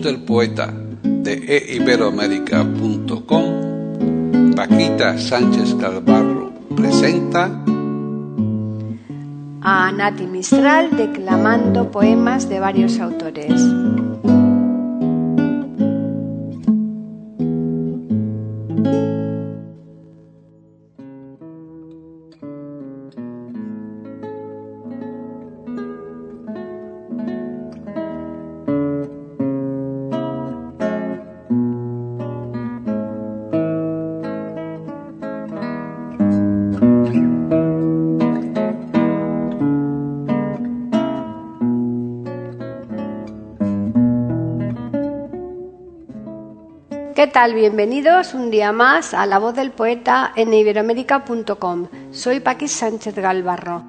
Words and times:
Del 0.00 0.20
poeta 0.20 0.72
de 1.02 1.74
eiberoamérica.com, 1.74 4.54
Paquita 4.56 5.18
Sánchez 5.18 5.74
Calvarro 5.74 6.54
presenta 6.74 7.50
a 9.60 9.92
Nati 9.92 10.26
Mistral 10.26 10.96
declamando 10.96 11.90
poemas 11.90 12.48
de 12.48 12.60
varios 12.60 12.98
autores. 12.98 13.60
Tal? 47.32 47.54
Bienvenidos 47.54 48.34
un 48.34 48.50
día 48.50 48.72
más 48.72 49.14
a 49.14 49.24
La 49.24 49.38
Voz 49.38 49.54
del 49.54 49.70
Poeta 49.70 50.32
en 50.36 50.52
iberoamérica.com. 50.52 51.88
Soy 52.10 52.40
Paqui 52.40 52.68
Sánchez 52.68 53.14
Galvarro. 53.14 53.82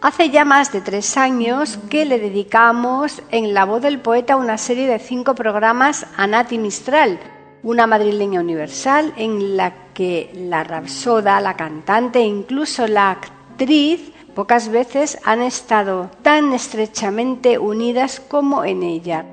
Hace 0.00 0.30
ya 0.30 0.44
más 0.44 0.72
de 0.72 0.80
tres 0.80 1.16
años 1.16 1.78
que 1.88 2.04
le 2.04 2.18
dedicamos 2.18 3.22
en 3.30 3.54
La 3.54 3.64
Voz 3.64 3.82
del 3.82 4.00
Poeta 4.00 4.34
una 4.34 4.58
serie 4.58 4.88
de 4.88 4.98
cinco 4.98 5.36
programas 5.36 6.06
a 6.16 6.26
Nati 6.26 6.58
Mistral, 6.58 7.20
una 7.62 7.86
madrileña 7.86 8.40
universal 8.40 9.12
en 9.16 9.56
la 9.56 9.72
que 9.94 10.32
la 10.34 10.64
rapsoda, 10.64 11.40
la 11.40 11.54
cantante 11.54 12.18
e 12.18 12.26
incluso 12.26 12.88
la 12.88 13.12
actriz 13.12 14.10
pocas 14.34 14.70
veces 14.70 15.18
han 15.24 15.42
estado 15.42 16.10
tan 16.22 16.52
estrechamente 16.52 17.58
unidas 17.58 18.18
como 18.18 18.64
en 18.64 18.82
ella. 18.82 19.24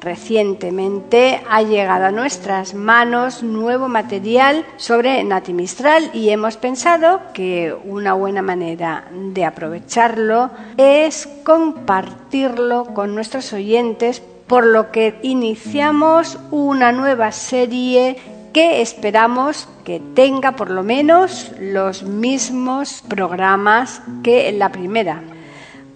Recientemente 0.00 1.42
ha 1.50 1.60
llegado 1.60 2.06
a 2.06 2.10
nuestras 2.10 2.72
manos 2.72 3.42
nuevo 3.42 3.86
material 3.86 4.64
sobre 4.78 5.22
Nati 5.24 5.52
Mistral 5.52 6.10
y 6.14 6.30
hemos 6.30 6.56
pensado 6.56 7.20
que 7.34 7.76
una 7.84 8.14
buena 8.14 8.40
manera 8.40 9.04
de 9.12 9.44
aprovecharlo 9.44 10.50
es 10.78 11.28
compartirlo 11.44 12.86
con 12.94 13.14
nuestros 13.14 13.52
oyentes, 13.52 14.22
por 14.46 14.64
lo 14.64 14.90
que 14.90 15.18
iniciamos 15.22 16.38
una 16.50 16.92
nueva 16.92 17.30
serie 17.30 18.16
que 18.54 18.80
esperamos 18.80 19.68
que 19.84 20.00
tenga 20.14 20.52
por 20.52 20.70
lo 20.70 20.82
menos 20.82 21.52
los 21.60 22.04
mismos 22.04 23.04
programas 23.06 24.00
que 24.22 24.50
la 24.52 24.72
primera. 24.72 25.22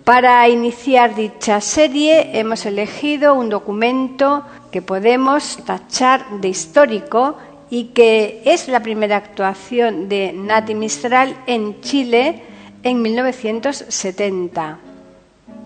Para 0.04 0.46
iniciar 0.50 1.14
dicha 1.14 1.62
serie 1.62 2.38
hemos 2.38 2.66
elegido 2.66 3.32
un 3.32 3.48
documento 3.48 4.44
que 4.70 4.82
podemos 4.82 5.56
tachar 5.64 6.42
de 6.42 6.48
histórico 6.48 7.38
y 7.70 7.84
que 7.94 8.42
es 8.44 8.68
la 8.68 8.80
primera 8.80 9.16
actuación 9.16 10.10
de 10.10 10.34
Nati 10.34 10.74
Mistral 10.74 11.34
en 11.46 11.80
Chile 11.80 12.42
en 12.82 13.00
1970. 13.00 14.78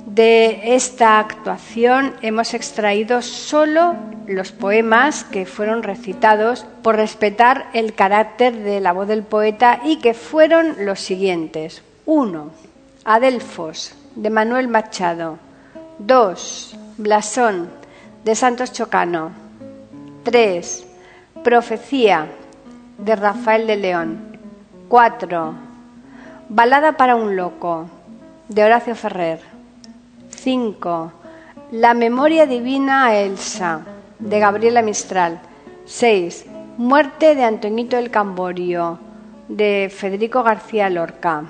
De 0.06 0.76
esta 0.76 1.18
actuación 1.18 2.14
hemos 2.22 2.54
extraído 2.54 3.22
solo 3.22 3.96
los 4.28 4.52
poemas 4.52 5.24
que 5.24 5.46
fueron 5.46 5.82
recitados 5.82 6.64
por 6.84 6.94
respetar 6.94 7.70
el 7.72 7.92
carácter 7.92 8.54
de 8.54 8.78
la 8.78 8.92
voz 8.92 9.08
del 9.08 9.24
poeta 9.24 9.80
y 9.84 9.96
que 9.96 10.14
fueron 10.14 10.86
los 10.86 11.00
siguientes. 11.00 11.82
1. 12.06 12.52
Adelfos, 13.04 13.97
de 14.14 14.30
Manuel 14.30 14.68
Machado. 14.68 15.38
2. 15.98 16.76
Blasón, 16.98 17.68
de 18.24 18.34
Santos 18.34 18.72
Chocano. 18.72 19.30
3. 20.24 20.86
Profecía, 21.42 22.26
de 22.98 23.16
Rafael 23.16 23.66
de 23.66 23.76
León. 23.76 24.38
4. 24.88 25.54
Balada 26.48 26.92
para 26.96 27.16
un 27.16 27.36
loco, 27.36 27.86
de 28.48 28.64
Horacio 28.64 28.94
Ferrer. 28.94 29.40
5. 30.30 31.12
La 31.72 31.94
memoria 31.94 32.46
divina 32.46 33.06
a 33.06 33.16
Elsa, 33.16 33.82
de 34.18 34.38
Gabriela 34.38 34.82
Mistral. 34.82 35.40
6. 35.84 36.46
Muerte 36.78 37.34
de 37.34 37.44
Antonito 37.44 37.96
el 37.98 38.10
Camborio, 38.10 38.98
de 39.48 39.92
Federico 39.94 40.42
García 40.42 40.88
Lorca. 40.90 41.44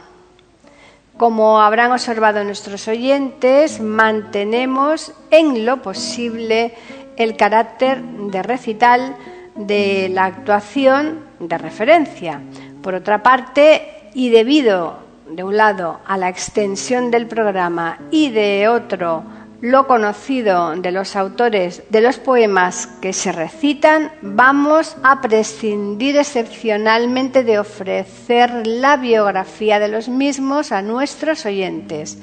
Como 1.19 1.61
habrán 1.61 1.91
observado 1.91 2.45
nuestros 2.45 2.87
oyentes, 2.87 3.81
mantenemos 3.81 5.13
en 5.33 5.67
lo 5.67 5.83
posible 5.83 6.75
el 7.17 7.37
carácter 7.37 8.01
de 8.01 8.41
recital 8.41 9.17
de 9.57 10.11
la 10.11 10.27
actuación 10.27 11.25
de 11.41 11.59
referencia. 11.59 12.41
Por 12.81 12.95
otra 12.95 13.21
parte, 13.21 14.11
y 14.15 14.31
debido 14.31 15.01
de 15.29 15.43
un 15.43 15.57
lado 15.57 15.99
a 16.07 16.17
la 16.17 16.29
extensión 16.29 17.11
del 17.11 17.27
programa 17.27 17.99
y 18.13 18.31
de 18.31 18.69
otro 18.69 19.25
lo 19.61 19.87
conocido 19.87 20.75
de 20.77 20.93
los 20.93 21.17
autores 21.17 21.83
de 21.91 22.01
los 22.01 22.19
poemas 22.19 22.87
que 23.01 23.13
se 23.13 23.33
recitan, 23.33 24.13
vamos 24.23 24.97
a 25.03 25.21
prescindir 25.21 26.17
excepcionalmente 26.17 27.43
de 27.43 27.59
ofrecer 27.59 28.67
la 28.67 28.97
biografía 28.97 29.79
de 29.81 29.89
los 29.89 30.09
mismos 30.09 30.71
a 30.71 30.83
nuestros 30.83 31.45
oyentes. 31.45 32.19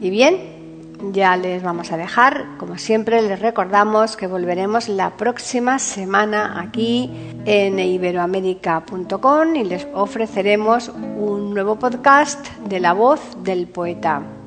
Y 0.00 0.08
bien, 0.08 0.60
ya 1.12 1.36
les 1.36 1.62
vamos 1.62 1.92
a 1.92 1.96
dejar. 1.96 2.56
Como 2.58 2.78
siempre, 2.78 3.20
les 3.22 3.40
recordamos 3.40 4.16
que 4.16 4.26
volveremos 4.26 4.88
la 4.88 5.10
próxima 5.16 5.78
semana 5.78 6.60
aquí 6.60 7.10
en 7.44 7.78
iberoamérica.com 7.78 9.56
y 9.56 9.64
les 9.64 9.86
ofreceremos 9.92 10.88
un 10.88 11.52
nuevo 11.52 11.76
podcast 11.76 12.46
de 12.66 12.80
la 12.80 12.92
voz 12.92 13.20
del 13.42 13.66
poeta. 13.66 14.39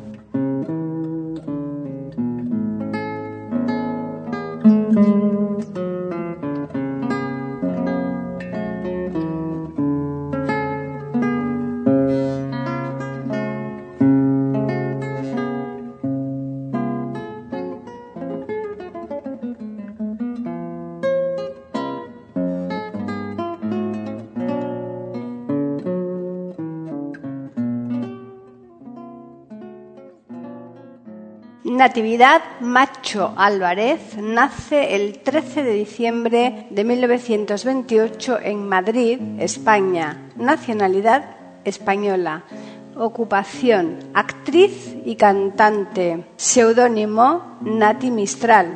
Natividad 31.78 32.44
Macho 32.60 33.34
Álvarez 33.36 34.16
nace 34.18 34.96
el 34.96 35.18
13 35.24 35.64
de 35.64 35.74
diciembre 35.74 36.68
de 36.70 36.84
1928 36.84 38.38
en 38.44 38.70
Madrid, 38.70 39.20
España. 39.40 40.30
Nacionalidad 40.36 41.26
española. 41.64 42.44
Ocupación 42.96 43.98
actriz 44.14 44.96
y 45.04 45.16
cantante. 45.16 46.26
Seudónimo 46.36 47.58
Nati 47.62 48.12
Mistral. 48.12 48.68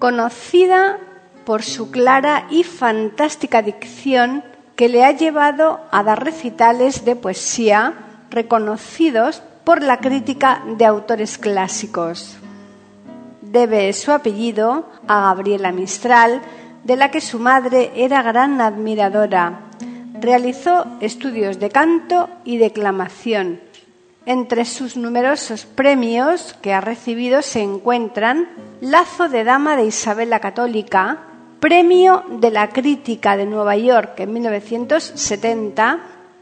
Conocida 0.00 0.98
por 1.44 1.62
su 1.62 1.92
clara 1.92 2.48
y 2.50 2.64
fantástica 2.64 3.62
dicción 3.62 4.42
que 4.74 4.88
le 4.88 5.04
ha 5.04 5.12
llevado 5.12 5.78
a 5.92 6.02
dar 6.02 6.24
recitales 6.24 7.04
de 7.04 7.14
poesía 7.14 7.94
reconocidos 8.30 9.44
por 9.68 9.82
la 9.82 9.98
crítica 9.98 10.62
de 10.78 10.86
autores 10.86 11.36
clásicos. 11.36 12.38
Debe 13.42 13.92
su 13.92 14.12
apellido 14.12 14.88
a 15.06 15.20
Gabriela 15.20 15.72
Mistral, 15.72 16.40
de 16.84 16.96
la 16.96 17.10
que 17.10 17.20
su 17.20 17.38
madre 17.38 17.92
era 17.94 18.22
gran 18.22 18.62
admiradora. 18.62 19.60
Realizó 20.18 20.86
estudios 21.00 21.58
de 21.60 21.68
canto 21.68 22.30
y 22.46 22.56
declamación. 22.56 23.60
Entre 24.24 24.64
sus 24.64 24.96
numerosos 24.96 25.66
premios 25.66 26.56
que 26.62 26.72
ha 26.72 26.80
recibido 26.80 27.42
se 27.42 27.60
encuentran 27.60 28.48
Lazo 28.80 29.28
de 29.28 29.44
Dama 29.44 29.76
de 29.76 29.84
Isabel 29.84 30.30
la 30.30 30.40
Católica, 30.40 31.18
Premio 31.60 32.24
de 32.40 32.50
la 32.50 32.70
Crítica 32.70 33.36
de 33.36 33.44
Nueva 33.44 33.76
York 33.76 34.18
en 34.20 34.32
1970, 34.32 35.98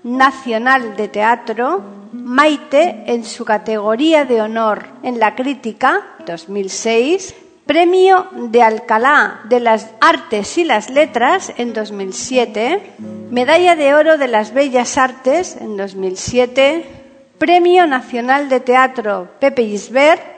Nacional 0.06 0.96
de 0.96 1.08
Teatro, 1.08 1.82
Maite 2.12 3.02
en 3.06 3.24
su 3.24 3.44
categoría 3.44 4.24
de 4.24 4.40
honor 4.40 4.86
en 5.02 5.18
la 5.18 5.34
crítica 5.34 6.06
2006, 6.24 7.34
Premio 7.66 8.28
de 8.32 8.62
Alcalá 8.62 9.40
de 9.48 9.58
las 9.58 9.90
Artes 10.00 10.56
y 10.58 10.64
las 10.64 10.90
Letras 10.90 11.52
en 11.56 11.72
2007, 11.72 12.94
Medalla 13.30 13.74
de 13.74 13.94
Oro 13.94 14.16
de 14.16 14.28
las 14.28 14.54
Bellas 14.54 14.96
Artes 14.96 15.56
en 15.60 15.76
2007, 15.76 16.86
Premio 17.38 17.86
Nacional 17.88 18.48
de 18.48 18.60
Teatro 18.60 19.28
Pepe 19.40 19.62
Isbert 19.62 20.36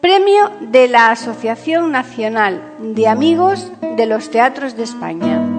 Premio 0.00 0.50
de 0.60 0.86
la 0.86 1.10
Asociación 1.10 1.90
Nacional 1.90 2.60
de 2.78 3.08
Amigos 3.08 3.72
de 3.96 4.04
los 4.04 4.30
Teatros 4.30 4.76
de 4.76 4.82
España. 4.82 5.53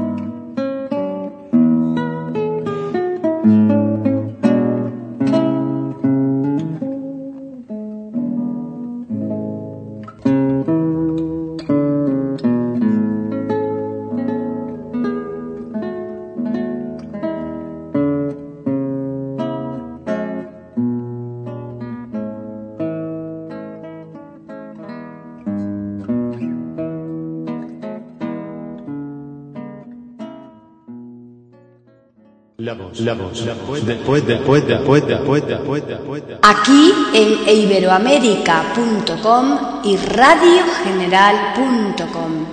Aquí 36.41 36.93
en 37.13 37.49
iberoamérica.com 37.49 39.59
y 39.83 39.97
radiogeneral.com. 39.97 42.45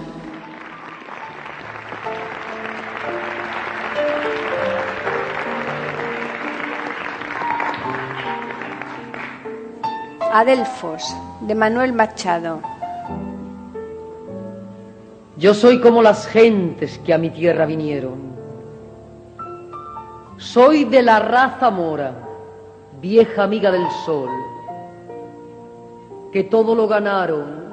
Adelfos, 10.32 11.04
de 11.42 11.54
Manuel 11.54 11.92
Machado. 11.92 12.60
Yo 15.36 15.54
soy 15.54 15.80
como 15.80 16.02
las 16.02 16.26
gentes 16.26 16.98
que 16.98 17.14
a 17.14 17.18
mi 17.18 17.30
tierra 17.30 17.64
vinieron 17.64 18.31
soy 20.42 20.84
de 20.84 21.02
la 21.02 21.20
raza 21.20 21.70
mora, 21.70 22.12
vieja 23.00 23.44
amiga 23.44 23.70
del 23.70 23.88
sol, 24.04 24.28
que 26.32 26.44
todo 26.44 26.74
lo 26.74 26.88
ganaron 26.88 27.72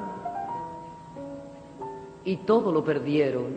y 2.24 2.36
todo 2.36 2.70
lo 2.70 2.84
perdieron. 2.84 3.56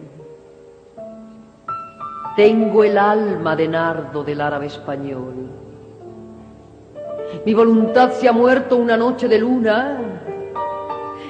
Tengo 2.36 2.84
el 2.84 2.98
alma 2.98 3.56
de 3.56 3.68
nardo 3.68 4.24
del 4.24 4.42
árabe 4.42 4.66
español. 4.66 5.52
Mi 7.46 7.54
voluntad 7.54 8.12
se 8.14 8.28
ha 8.28 8.32
muerto 8.32 8.78
una 8.78 8.98
noche 8.98 9.28
de 9.28 9.38
luna 9.38 10.00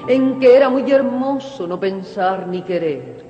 en 0.08 0.40
que 0.40 0.56
era 0.56 0.70
muy 0.70 0.90
hermoso 0.90 1.66
no 1.66 1.78
pensar 1.78 2.46
ni 2.46 2.62
querer. 2.62 3.23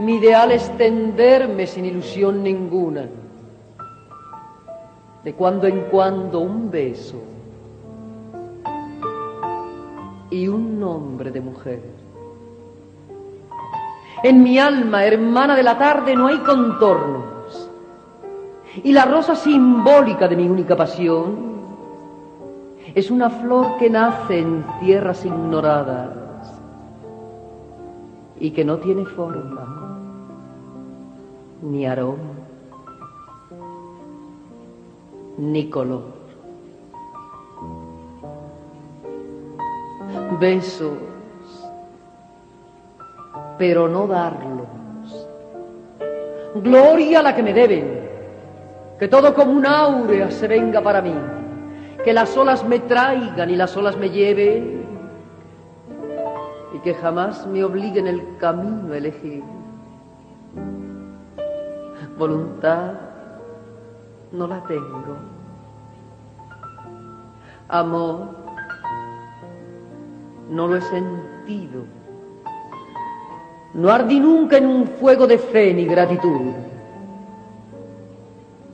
Mi 0.00 0.14
ideal 0.14 0.52
es 0.52 0.74
tenderme 0.78 1.66
sin 1.66 1.84
ilusión 1.84 2.42
ninguna. 2.42 3.06
De 5.22 5.34
cuando 5.34 5.66
en 5.66 5.82
cuando 5.90 6.40
un 6.40 6.70
beso 6.70 7.22
y 10.30 10.48
un 10.48 10.80
nombre 10.80 11.30
de 11.30 11.40
mujer. 11.40 11.82
En 14.24 14.42
mi 14.42 14.58
alma, 14.58 15.04
hermana 15.04 15.54
de 15.54 15.62
la 15.62 15.76
tarde, 15.76 16.16
no 16.16 16.28
hay 16.28 16.38
contornos. 16.38 17.70
Y 18.82 18.92
la 18.92 19.04
rosa 19.04 19.36
simbólica 19.36 20.26
de 20.26 20.36
mi 20.36 20.48
única 20.48 20.74
pasión 20.74 21.52
es 22.94 23.10
una 23.10 23.28
flor 23.28 23.76
que 23.78 23.90
nace 23.90 24.38
en 24.38 24.64
tierras 24.80 25.24
ignoradas 25.24 26.60
y 28.40 28.50
que 28.50 28.64
no 28.64 28.78
tiene 28.78 29.04
forma 29.04 29.81
ni 31.62 31.86
aroma, 31.86 32.18
ni 35.38 35.70
color. 35.70 36.02
Besos, 40.40 40.98
pero 43.58 43.88
no 43.88 44.06
darlos. 44.06 44.66
Gloria 46.56 47.20
a 47.20 47.22
la 47.22 47.34
que 47.34 47.42
me 47.42 47.54
deben, 47.54 48.08
que 48.98 49.08
todo 49.08 49.32
como 49.32 49.52
un 49.52 49.64
áurea 49.64 50.30
se 50.30 50.48
venga 50.48 50.80
para 50.82 51.00
mí, 51.00 51.14
que 52.04 52.12
las 52.12 52.36
olas 52.36 52.66
me 52.66 52.80
traigan 52.80 53.48
y 53.48 53.56
las 53.56 53.76
olas 53.76 53.96
me 53.96 54.10
lleven, 54.10 54.84
y 56.74 56.78
que 56.80 56.94
jamás 56.94 57.46
me 57.46 57.62
obliguen 57.62 58.06
el 58.08 58.36
camino 58.38 58.92
a 58.92 58.98
elegir 58.98 59.42
voluntad 62.18 62.92
no 64.32 64.46
la 64.46 64.62
tengo. 64.64 65.16
Amor 67.68 68.28
no 70.50 70.66
lo 70.68 70.76
he 70.76 70.80
sentido. 70.82 71.82
No 73.74 73.90
ardí 73.90 74.20
nunca 74.20 74.58
en 74.58 74.66
un 74.66 74.86
fuego 74.86 75.26
de 75.26 75.38
fe 75.38 75.72
ni 75.72 75.86
gratitud. 75.86 76.52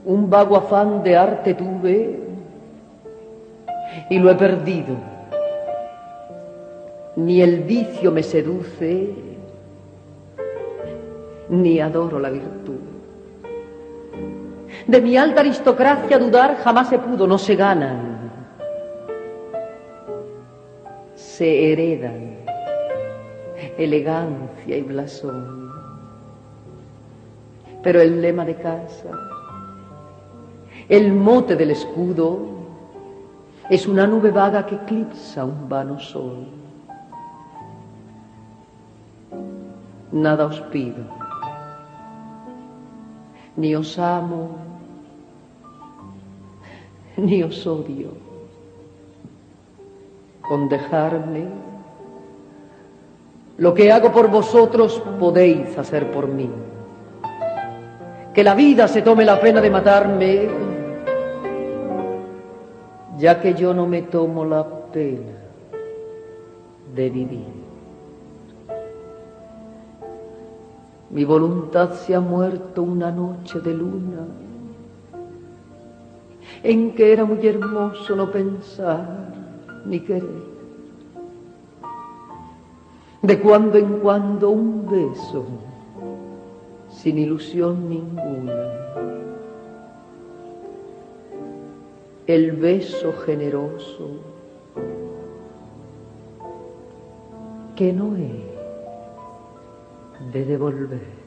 Un 0.05 0.29
vago 0.29 0.57
afán 0.57 1.03
de 1.03 1.15
arte 1.15 1.53
tuve 1.53 2.19
y 4.09 4.19
lo 4.19 4.29
he 4.29 4.35
perdido. 4.35 4.95
Ni 7.15 7.41
el 7.41 7.63
vicio 7.63 8.11
me 8.11 8.23
seduce, 8.23 9.13
ni 11.49 11.79
adoro 11.79 12.19
la 12.19 12.29
virtud. 12.29 12.88
De 14.89 14.99
mi 14.99 15.15
alta 15.15 15.41
aristocracia 15.41 16.17
dudar 16.17 16.57
jamás 16.63 16.89
se 16.89 16.97
pudo, 16.97 17.27
no 17.27 17.37
se 17.37 17.55
ganan. 17.55 18.31
Se 21.13 21.71
heredan 21.71 22.37
elegancia 23.77 24.75
y 24.75 24.81
blasón. 24.81 25.71
Pero 27.83 28.01
el 28.01 28.19
lema 28.19 28.43
de 28.45 28.55
casa, 28.55 29.11
el 30.89 31.13
mote 31.13 31.55
del 31.55 31.69
escudo, 31.69 32.39
es 33.69 33.87
una 33.87 34.07
nube 34.07 34.31
vaga 34.31 34.65
que 34.65 34.73
eclipsa 34.73 35.45
un 35.45 35.69
vano 35.69 35.99
sol. 35.99 36.47
Nada 40.11 40.47
os 40.47 40.59
pido, 40.71 41.03
ni 43.55 43.75
os 43.75 43.99
amo, 43.99 44.68
ni 47.19 47.43
os 47.43 47.65
odio. 47.67 48.09
Con 50.47 50.67
dejarme, 50.67 51.45
lo 53.57 53.73
que 53.73 53.91
hago 53.91 54.11
por 54.11 54.29
vosotros 54.29 55.01
podéis 55.19 55.77
hacer 55.77 56.11
por 56.11 56.27
mí. 56.27 56.49
Que 58.33 58.43
la 58.43 58.55
vida 58.55 58.87
se 58.87 59.01
tome 59.01 59.25
la 59.25 59.39
pena 59.39 59.59
de 59.61 59.69
matarme, 59.69 60.49
ya 63.17 63.41
que 63.41 63.53
yo 63.53 63.73
no 63.73 63.85
me 63.85 64.03
tomo 64.03 64.45
la 64.45 64.65
pena 64.91 65.33
de 66.95 67.09
vivir. 67.09 67.59
Mi 71.09 71.25
voluntad 71.25 71.91
se 71.93 72.15
ha 72.15 72.19
muerto 72.19 72.83
una 72.83 73.11
noche 73.11 73.59
de 73.59 73.73
luna, 73.73 74.27
en 76.63 76.93
que 76.95 77.13
era 77.13 77.25
muy 77.25 77.45
hermoso 77.45 78.15
no 78.15 78.31
pensar 78.31 79.33
ni 79.85 79.99
querer. 80.01 80.49
De 83.21 83.39
cuando 83.39 83.77
en 83.77 83.99
cuando 83.99 84.49
un 84.49 84.89
beso, 84.89 85.45
sin 86.89 87.17
ilusión 87.17 87.89
ninguna. 87.89 88.55
El 92.27 92.51
beso 92.53 93.13
generoso 93.25 94.09
que 97.75 97.91
no 97.91 98.15
he 98.15 98.49
de 100.31 100.45
devolver. 100.45 101.18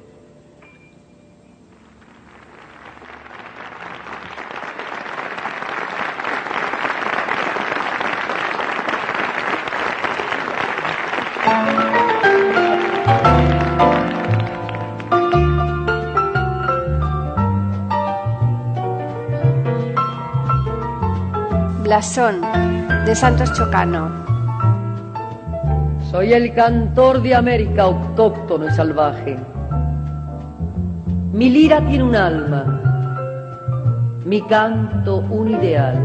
Blasón 21.92 22.40
de 23.04 23.14
Santos 23.14 23.52
Chocano. 23.52 24.08
Soy 26.10 26.32
el 26.32 26.54
cantor 26.54 27.20
de 27.20 27.34
América 27.34 27.82
autóctono 27.82 28.66
y 28.66 28.70
salvaje. 28.70 29.36
Mi 31.34 31.50
lira 31.50 31.86
tiene 31.86 32.04
un 32.04 32.16
alma, 32.16 32.64
mi 34.24 34.40
canto 34.40 35.18
un 35.18 35.50
ideal. 35.50 35.98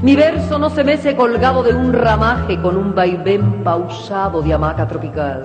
Mi 0.00 0.16
verso 0.16 0.58
no 0.58 0.70
se 0.70 0.84
mece 0.84 1.14
colgado 1.14 1.62
de 1.62 1.74
un 1.74 1.92
ramaje 1.92 2.58
con 2.62 2.78
un 2.78 2.94
vaivén 2.94 3.62
pausado 3.62 4.40
de 4.40 4.54
hamaca 4.54 4.88
tropical. 4.88 5.42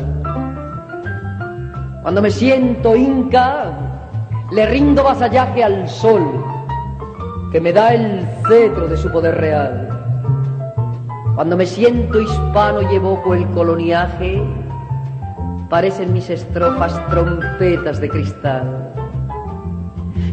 Cuando 2.02 2.22
me 2.22 2.32
siento 2.32 2.96
inca, 2.96 3.74
le 4.54 4.66
rindo 4.68 5.04
vasallaje 5.04 5.66
al 5.66 5.90
sol, 5.90 6.59
que 7.52 7.60
me 7.60 7.74
da 7.74 7.94
el 7.94 8.26
cetro 8.48 8.88
de 8.88 8.96
su 8.96 9.12
poder 9.12 9.36
real. 9.36 9.90
Cuando 11.36 11.58
me 11.58 11.66
siento 11.66 12.22
hispano 12.22 12.82
y 12.82 12.96
evoco 12.96 13.34
el 13.34 13.50
coloniaje, 13.52 14.42
parecen 15.70 16.14
mis 16.14 16.30
estrofas 16.30 16.94
trompetas 17.10 18.00
de 18.00 18.10
cristal. 18.10 18.94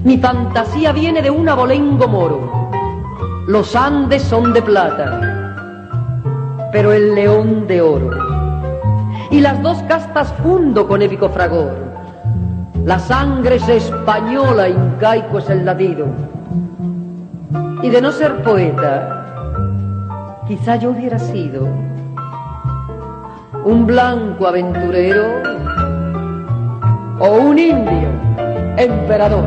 Mi 0.04 0.18
fantasía 0.18 0.92
viene 0.92 1.22
de 1.22 1.30
un 1.30 1.48
abolengo 1.48 2.06
moro. 2.06 2.70
Los 3.46 3.74
Andes 3.74 4.22
son 4.22 4.52
de 4.52 4.60
plata, 4.60 6.68
pero 6.70 6.92
el 6.92 7.14
león 7.14 7.66
de 7.66 7.80
oro. 7.80 8.10
Y 9.30 9.40
las 9.40 9.62
dos 9.62 9.82
castas 9.84 10.32
fundo 10.42 10.86
con 10.86 11.00
épico 11.00 11.30
fragor. 11.30 11.74
La 12.84 12.98
sangre 12.98 13.56
es 13.56 13.68
española, 13.68 14.68
incaico 14.68 15.38
es 15.38 15.50
el 15.50 15.64
latido. 15.64 16.06
Y 17.82 17.90
de 17.90 18.00
no 18.00 18.10
ser 18.10 18.42
poeta, 18.42 19.26
quizá 20.48 20.76
yo 20.76 20.90
hubiera 20.90 21.18
sido 21.18 21.68
un 23.64 23.86
blanco 23.86 24.46
aventurero 24.46 25.24
o 27.18 27.30
un 27.32 27.58
indio 27.58 28.08
emperador. 28.76 29.44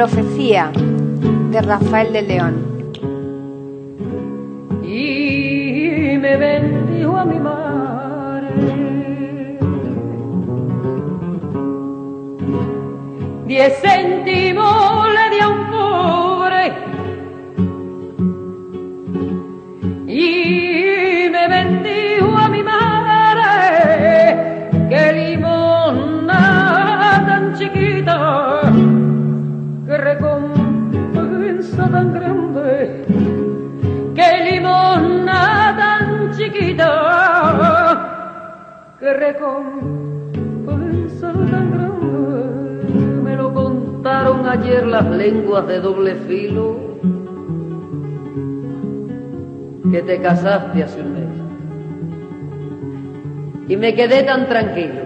Profecía 0.00 0.72
de 1.50 1.60
Rafael 1.60 2.14
de 2.14 2.22
León. 2.22 2.69
Chiquita, 36.52 38.06
que 38.98 39.12
recompensa 39.12 39.72
tan 41.32 41.70
grande. 41.72 42.92
Me 43.22 43.36
lo 43.36 43.52
contaron 43.54 44.48
ayer 44.48 44.86
las 44.86 45.06
lenguas 45.10 45.66
de 45.66 45.80
doble 45.80 46.14
filo, 46.16 46.76
que 49.90 50.02
te 50.02 50.20
casaste 50.20 50.82
hace 50.82 51.00
un 51.00 51.14
mes. 51.14 51.28
Y 53.68 53.76
me 53.76 53.94
quedé 53.94 54.22
tan 54.24 54.48
tranquilo. 54.48 55.02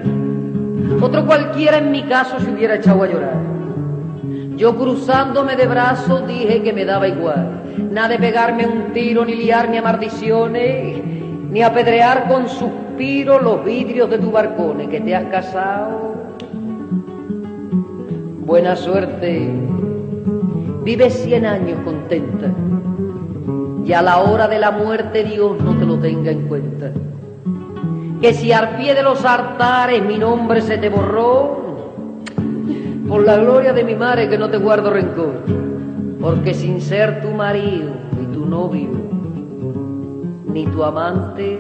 Otro 1.01 1.27
cualquiera 1.27 1.79
en 1.79 1.91
mi 1.91 2.03
caso 2.05 2.39
se 2.41 2.51
hubiera 2.51 2.77
echado 2.77 3.03
a 3.03 3.07
llorar. 3.07 3.43
Yo 4.57 4.77
cruzándome 4.77 5.57
de 5.57 5.67
brazos 5.67 6.27
dije 6.27 6.63
que 6.63 6.73
me 6.73 6.85
daba 6.85 7.09
igual. 7.09 7.63
Nada 7.91 8.09
de 8.09 8.19
pegarme 8.19 8.67
un 8.67 8.93
tiro, 8.93 9.25
ni 9.25 9.35
liarme 9.35 9.79
a 9.79 9.83
maldiciones, 9.83 11.14
ni 11.55 11.63
apedrear 11.63 12.27
con 12.27 12.49
suspiro 12.49 13.41
los 13.41 13.65
vidrios 13.65 14.11
de 14.11 14.19
tu 14.19 14.33
barcones, 14.33 14.89
que 14.89 15.01
te 15.01 15.15
has 15.15 15.27
casado. 15.27 16.13
Buena 18.45 18.75
suerte. 18.75 19.53
Vive 20.83 21.11
cien 21.11 21.47
años 21.47 21.79
contenta. 21.85 22.53
Y 23.85 23.93
a 23.93 24.03
la 24.03 24.19
hora 24.19 24.49
de 24.49 24.59
la 24.59 24.73
muerte 24.73 25.23
Dios 25.23 25.63
no 25.63 25.79
te 25.79 25.85
lo 25.87 25.97
tenga 26.01 26.33
en 26.33 26.49
cuenta. 26.49 26.91
Que 28.21 28.35
si 28.35 28.51
al 28.51 28.71
pie 28.71 28.95
de 28.95 29.05
los 29.05 29.25
altares 29.25 30.05
mi 30.05 30.19
nombre 30.19 30.61
se 30.61 30.77
te 30.77 30.89
borró, 30.89 31.87
por 33.07 33.25
la 33.25 33.37
gloria 33.37 33.73
de 33.73 33.85
mi 33.85 33.95
madre 33.95 34.29
que 34.29 34.39
no 34.39 34.51
te 34.51 34.57
guardo 34.57 34.91
rencor, 34.91 35.45
porque 36.21 36.53
sin 36.53 36.81
ser 36.81 37.21
tu 37.21 37.29
marido, 37.29 37.93
ni 38.19 38.27
tu 38.35 38.45
novio, 38.45 39.04
ni 40.55 40.67
tu 40.67 40.85
amante, 40.85 41.59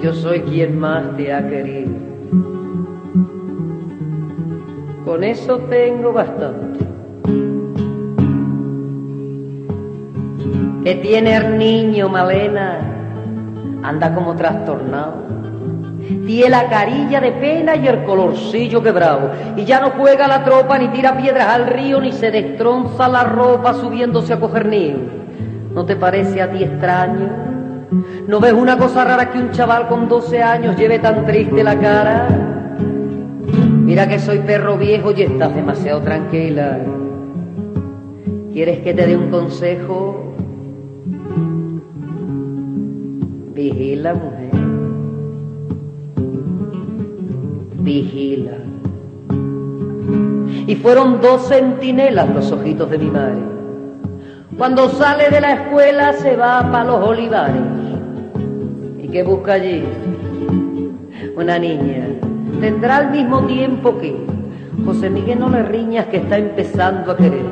yo 0.00 0.14
soy 0.14 0.42
quien 0.42 0.78
más 0.78 1.16
te 1.16 1.32
ha 1.32 1.48
querido. 1.48 1.90
Con 5.04 5.24
eso 5.24 5.58
tengo 5.68 6.12
bastante. 6.12 6.86
Que 10.84 10.94
tiene 11.02 11.36
el 11.36 11.58
niño, 11.58 12.08
Malena, 12.08 12.78
anda 13.82 14.14
como 14.14 14.36
trastornado. 14.36 15.26
Tiene 16.26 16.50
la 16.50 16.68
carilla 16.68 17.20
de 17.20 17.32
pena 17.32 17.74
y 17.74 17.88
el 17.88 18.04
colorcillo 18.04 18.80
quebrado. 18.84 19.32
Y 19.56 19.64
ya 19.64 19.80
no 19.80 19.90
juega 19.98 20.28
la 20.28 20.44
tropa, 20.44 20.78
ni 20.78 20.86
tira 20.88 21.16
piedras 21.16 21.48
al 21.48 21.66
río, 21.66 22.00
ni 22.00 22.12
se 22.12 22.30
destronza 22.30 23.08
la 23.08 23.24
ropa 23.24 23.74
subiéndose 23.74 24.32
a 24.32 24.38
coger 24.38 24.66
nido. 24.66 25.25
¿No 25.76 25.84
te 25.84 25.94
parece 25.94 26.40
a 26.40 26.50
ti 26.50 26.64
extraño? 26.64 27.28
¿No 28.26 28.40
ves 28.40 28.54
una 28.54 28.78
cosa 28.78 29.04
rara 29.04 29.30
que 29.30 29.38
un 29.38 29.50
chaval 29.50 29.88
con 29.88 30.08
12 30.08 30.42
años 30.42 30.74
lleve 30.74 30.98
tan 31.00 31.26
triste 31.26 31.62
la 31.62 31.78
cara? 31.78 32.28
Mira 33.84 34.08
que 34.08 34.18
soy 34.18 34.38
perro 34.38 34.78
viejo 34.78 35.12
y 35.14 35.20
estás 35.20 35.54
demasiado 35.54 36.00
tranquila. 36.00 36.78
¿Quieres 38.54 38.80
que 38.80 38.94
te 38.94 39.06
dé 39.06 39.18
un 39.18 39.30
consejo? 39.30 40.34
Vigila, 43.52 44.14
mujer. 44.14 44.50
Vigila. 47.80 48.56
Y 50.66 50.74
fueron 50.76 51.20
dos 51.20 51.48
centinelas 51.48 52.34
los 52.34 52.50
ojitos 52.50 52.90
de 52.90 52.96
mi 52.96 53.10
madre. 53.10 53.55
Cuando 54.56 54.88
sale 54.88 55.28
de 55.28 55.40
la 55.42 55.52
escuela 55.52 56.14
se 56.14 56.34
va 56.34 56.62
para 56.72 56.84
los 56.84 57.08
olivares. 57.08 57.60
¿Y 59.02 59.08
qué 59.08 59.22
busca 59.22 59.52
allí? 59.52 59.84
Una 61.36 61.58
niña. 61.58 62.08
Tendrá 62.58 63.00
el 63.00 63.10
mismo 63.10 63.44
tiempo 63.46 63.98
que 63.98 64.16
José 64.82 65.10
Miguel 65.10 65.40
no 65.40 65.50
le 65.50 65.62
riñas 65.62 66.06
que 66.06 66.18
está 66.18 66.38
empezando 66.38 67.12
a 67.12 67.16
querer. 67.18 67.44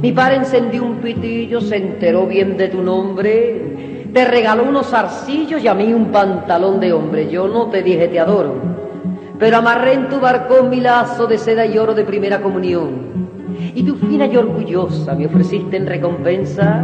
Mi 0.00 0.12
padre 0.12 0.36
encendió 0.36 0.82
un 0.82 0.96
pitillo, 0.96 1.60
se 1.60 1.76
enteró 1.76 2.26
bien 2.26 2.56
de 2.56 2.68
tu 2.68 2.82
nombre, 2.82 4.06
te 4.14 4.24
regaló 4.24 4.62
unos 4.62 4.94
arcillos 4.94 5.62
y 5.62 5.68
a 5.68 5.74
mí 5.74 5.92
un 5.92 6.06
pantalón 6.06 6.80
de 6.80 6.94
hombre. 6.94 7.30
Yo 7.30 7.48
no 7.48 7.66
te 7.66 7.82
dije 7.82 8.08
te 8.08 8.18
adoro, 8.18 8.54
pero 9.38 9.58
amarré 9.58 9.92
en 9.92 10.08
tu 10.08 10.20
barcón 10.20 10.70
mi 10.70 10.80
lazo 10.80 11.26
de 11.26 11.36
seda 11.36 11.66
y 11.66 11.76
oro 11.76 11.94
de 11.94 12.04
primera 12.04 12.40
comunión. 12.40 13.09
Y 13.74 13.82
tú 13.82 13.94
fina 13.96 14.26
y 14.26 14.36
orgullosa 14.36 15.14
me 15.14 15.26
ofreciste 15.26 15.76
en 15.76 15.86
recompensa 15.86 16.82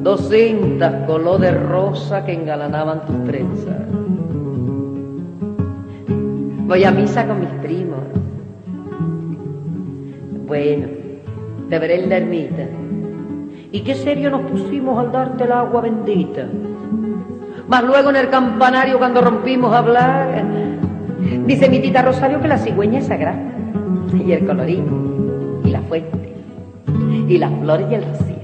dos 0.00 0.28
cintas 0.28 1.06
de 1.40 1.50
rosa 1.52 2.24
que 2.24 2.34
engalanaban 2.34 3.06
tus 3.06 3.24
trenzas. 3.24 3.76
Voy 6.66 6.84
a 6.84 6.90
misa 6.90 7.26
con 7.26 7.40
mis 7.40 7.48
primos. 7.62 8.00
Bueno, 10.46 10.88
te 11.70 11.78
veré 11.78 12.02
en 12.02 12.08
la 12.10 12.16
ermita. 12.18 12.66
Y 13.72 13.80
qué 13.80 13.94
serio 13.94 14.30
nos 14.30 14.42
pusimos 14.50 14.98
al 14.98 15.10
darte 15.10 15.44
el 15.44 15.52
agua 15.52 15.80
bendita. 15.80 16.46
Más 17.68 17.82
luego 17.82 18.10
en 18.10 18.16
el 18.16 18.28
campanario 18.28 18.98
cuando 18.98 19.20
rompimos 19.20 19.72
a 19.72 19.78
hablar, 19.78 20.44
dice 21.46 21.68
mi 21.68 21.80
tita 21.80 22.02
Rosario 22.02 22.40
que 22.40 22.48
la 22.48 22.58
cigüeña 22.58 22.98
es 22.98 23.06
sagrada. 23.06 23.40
Y 24.12 24.32
el 24.32 24.46
colorín, 24.46 25.13
fuente, 25.88 26.32
y 27.28 27.38
las 27.38 27.52
flores 27.60 27.86
y 27.90 27.94
el 27.94 28.04
rocío. 28.04 28.34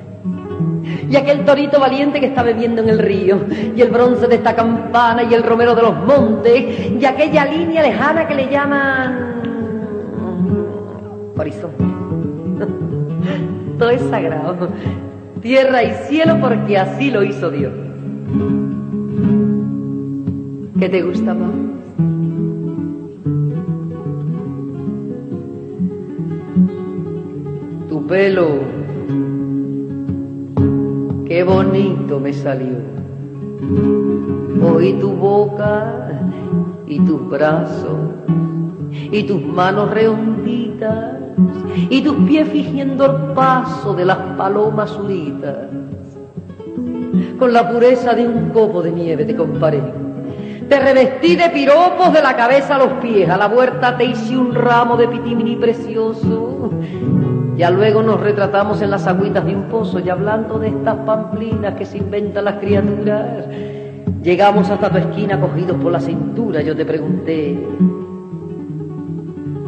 Y 1.09 1.17
aquel 1.17 1.45
torito 1.45 1.81
valiente 1.81 2.21
que 2.21 2.27
está 2.27 2.43
bebiendo 2.43 2.83
en 2.83 2.89
el 2.89 2.99
río, 2.99 3.41
y 3.77 3.81
el 3.81 3.91
bronce 3.91 4.27
de 4.27 4.37
esta 4.37 4.55
campana, 4.55 5.23
y 5.25 5.35
el 5.35 5.43
romero 5.43 5.75
de 5.75 5.83
los 5.83 5.97
montes, 6.05 6.93
y 6.99 7.05
aquella 7.05 7.45
línea 7.47 7.83
lejana 7.83 8.27
que 8.27 8.35
le 8.35 8.49
llaman 8.49 9.31
horizonte. 11.37 11.85
Todo 13.79 13.91
es 13.91 14.03
sagrado, 14.03 14.69
tierra 15.41 15.83
y 15.83 15.91
cielo, 16.07 16.39
porque 16.41 16.79
así 16.79 17.11
lo 17.11 17.23
hizo 17.23 17.51
Dios. 17.51 17.73
¿Qué 20.79 20.89
te 20.89 21.03
gusta 21.03 21.35
más? 21.35 21.51
Pelo, 28.11 28.59
qué 31.27 31.45
bonito 31.45 32.19
me 32.19 32.33
salió. 32.33 32.75
Oí 34.61 34.95
tu 34.95 35.13
boca 35.13 36.11
y 36.89 36.99
tus 36.99 37.29
brazos 37.29 38.01
y 38.91 39.23
tus 39.23 39.41
manos 39.41 39.93
redonditas 39.93 41.19
y 41.89 42.03
tus 42.03 42.17
pies 42.27 42.49
fingiendo 42.49 43.07
el 43.07 43.35
paso 43.35 43.95
de 43.95 44.05
las 44.05 44.19
palomas 44.37 44.91
zuritas. 44.91 45.69
Con 47.39 47.53
la 47.53 47.71
pureza 47.71 48.13
de 48.13 48.27
un 48.27 48.51
copo 48.51 48.83
de 48.83 48.91
nieve 48.91 49.25
te 49.25 49.37
comparé. 49.37 49.83
Te 50.69 50.81
revestí 50.81 51.37
de 51.37 51.49
piropos 51.51 52.13
de 52.13 52.23
la 52.23 52.35
cabeza 52.35 52.75
a 52.75 52.79
los 52.79 52.93
pies. 52.95 53.31
A 53.31 53.37
la 53.37 53.47
vuelta 53.47 53.97
te 53.97 54.05
hice 54.05 54.37
un 54.37 54.53
ramo 54.53 54.97
de 54.97 55.07
pitimini 55.07 55.55
precioso. 55.55 56.71
Ya 57.61 57.71
luego 57.71 58.03
nos 58.03 58.19
retratamos 58.19 58.81
en 58.81 58.91
las 58.91 59.07
agüitas 59.07 59.45
de 59.45 59.55
un 59.55 59.65
pozo 59.65 60.01
y 60.01 60.09
hablando 60.09 60.59
de 60.59 60.69
estas 60.69 60.97
pamplinas 61.05 61.75
que 61.75 61.85
se 61.85 61.99
inventan 61.99 62.47
las 62.47 62.55
criaturas. 62.55 63.45
Llegamos 64.23 64.71
hasta 64.71 64.89
tu 64.89 64.97
esquina 64.97 65.39
cogidos 65.39 65.77
por 65.77 65.93
la 65.93 66.01
cintura. 66.01 66.63
Yo 66.63 66.75
te 66.75 66.87
pregunté, 66.87 67.51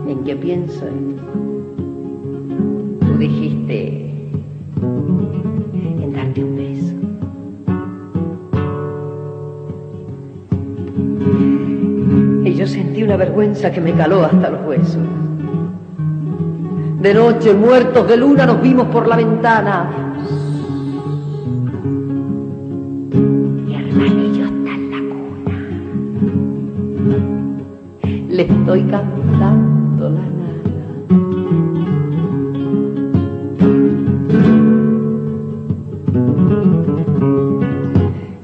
¿en 0.09 0.25
qué 0.25 0.35
piensas? 0.37 0.89
Tú 2.99 3.19
dijiste, 3.19 4.11
en 5.75 6.13
darte 6.15 6.45
un 6.45 6.57
beso. 6.57 6.95
Y 12.49 12.55
yo 12.55 12.67
sentí 12.67 13.03
una 13.03 13.19
vergüenza 13.19 13.71
que 13.71 13.83
me 13.83 13.93
caló 13.93 14.25
hasta 14.25 14.49
los 14.49 14.67
huesos. 14.67 14.97
De 17.03 17.13
noche, 17.15 17.53
muertos 17.53 18.07
de 18.07 18.17
luna, 18.17 18.47
nos 18.47 18.63
vimos 18.63 18.87
por 18.87 19.09
la 19.09 19.17
ventana. 19.17 19.91
Mi 23.67 23.75
hermanillo 23.75 24.45
está 24.45 24.71
en 24.71 24.91
la 24.93 24.99
cuna. 25.11 25.59
Le 28.29 28.43
estoy 28.43 28.85
cantando 28.85 30.11
la 30.11 30.21
nana. 30.21 30.63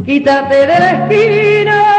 Quítate 0.05 0.57
de 0.57 0.66
la 0.66 1.07
esquina. 1.07 1.97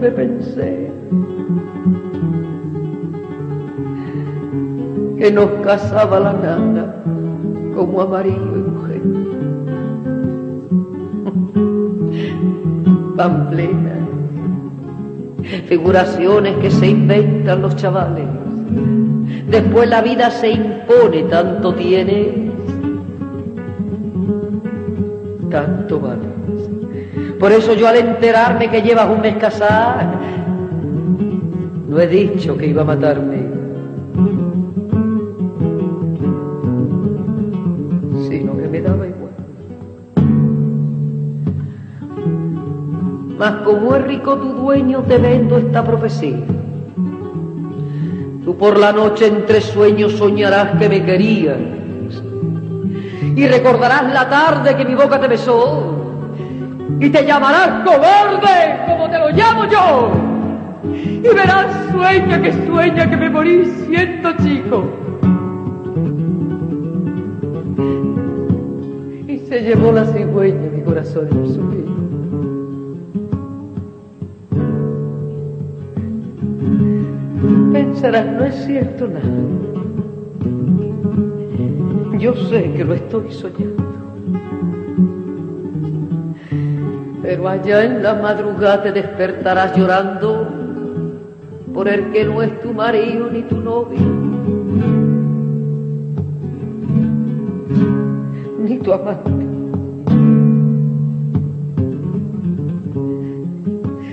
Me 0.00 0.10
pensé 0.10 0.90
que 5.18 5.30
nos 5.32 5.50
casaba 5.64 6.20
la 6.20 6.32
nana 6.32 6.94
como 7.74 8.02
a 8.02 8.06
marido 8.06 8.56
y 8.56 8.60
mujer. 8.70 9.02
Pamplena, 13.16 13.96
figuraciones 15.66 16.56
que 16.58 16.70
se 16.70 16.86
inventan 16.86 17.62
los 17.62 17.74
chavales. 17.74 18.26
Después 19.50 19.88
la 19.88 20.02
vida 20.02 20.30
se 20.30 20.50
impone, 20.50 21.24
tanto 21.24 21.74
tienes, 21.74 22.52
tanto 25.50 25.98
vales. 25.98 26.57
Por 27.38 27.52
eso 27.52 27.72
yo 27.74 27.86
al 27.86 27.96
enterarme 27.96 28.68
que 28.68 28.82
llevas 28.82 29.08
un 29.08 29.20
mes 29.20 29.36
casada, 29.36 30.10
no 31.88 32.00
he 32.00 32.06
dicho 32.08 32.56
que 32.56 32.66
iba 32.66 32.82
a 32.82 32.84
matarme, 32.84 33.46
sino 38.28 38.56
que 38.56 38.68
me 38.68 38.80
daba 38.80 39.06
igual. 39.06 39.30
Mas 43.38 43.52
como 43.62 43.94
es 43.94 44.04
rico 44.04 44.36
tu 44.36 44.54
dueño, 44.54 45.04
te 45.04 45.18
vendo 45.18 45.58
esta 45.58 45.84
profecía. 45.84 46.44
Tú 48.44 48.56
por 48.56 48.78
la 48.78 48.92
noche 48.92 49.28
entre 49.28 49.60
sueños 49.60 50.14
soñarás 50.14 50.76
que 50.78 50.88
me 50.88 51.04
querías 51.04 51.58
y 53.36 53.46
recordarás 53.46 54.12
la 54.12 54.28
tarde 54.28 54.74
que 54.76 54.84
mi 54.84 54.96
boca 54.96 55.20
te 55.20 55.28
besó 55.28 55.97
y 57.00 57.10
te 57.10 57.24
llamarás 57.24 57.84
cobarde 57.84 58.80
como 58.86 59.08
te 59.10 59.18
lo 59.18 59.30
llamo 59.30 59.64
yo. 59.66 60.10
Y 60.84 61.34
verás 61.34 61.66
sueña 61.90 62.40
que 62.40 62.52
sueña 62.66 63.08
que 63.08 63.16
me 63.16 63.30
morí 63.30 63.64
siendo 63.86 64.32
chico. 64.36 64.84
Y 69.26 69.38
se 69.48 69.62
llevó 69.62 69.92
la 69.92 70.04
cigüeña 70.06 70.70
mi 70.74 70.82
corazón 70.82 71.28
en 71.30 71.54
su 71.54 71.62
vida 71.68 71.88
pensarás 77.72 78.26
no 78.26 78.44
es 78.44 78.54
cierto 78.64 79.08
nada. 79.08 79.24
Yo 82.18 82.34
sé 82.34 82.72
que 82.72 82.84
lo 82.84 82.94
estoy 82.94 83.32
soñando. 83.32 83.87
Pero 87.28 87.46
allá 87.46 87.84
en 87.84 88.02
la 88.02 88.14
madrugada 88.14 88.84
te 88.84 88.90
despertarás 88.90 89.76
llorando 89.76 90.48
por 91.74 91.86
el 91.86 92.10
que 92.10 92.24
no 92.24 92.40
es 92.40 92.58
tu 92.62 92.72
marido 92.72 93.28
ni 93.30 93.42
tu 93.42 93.60
novio, 93.60 94.00
ni 98.64 98.78
tu 98.78 98.92
amante. 98.94 99.30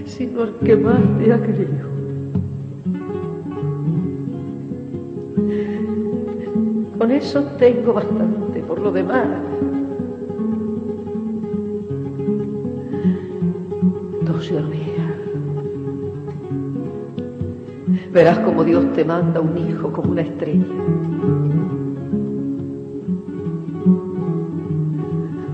Sino 0.06 0.44
el 0.44 0.54
que 0.56 0.76
más 0.76 1.00
te 1.18 1.32
ha 1.32 1.42
querido. 1.42 1.88
Con 6.98 7.12
eso 7.12 7.42
tengo 7.58 7.94
bastante, 7.94 8.60
por 8.60 8.82
lo 8.82 8.92
demás. 8.92 9.26
Verás 18.12 18.40
como 18.40 18.64
Dios 18.64 18.94
te 18.94 19.04
manda 19.04 19.42
un 19.42 19.58
hijo 19.58 19.92
como 19.92 20.12
una 20.12 20.22
estrella. 20.22 20.66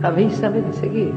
Avísame 0.04 0.62
de 0.62 0.74
seguir. 0.74 1.14